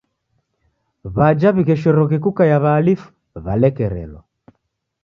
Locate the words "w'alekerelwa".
3.43-4.21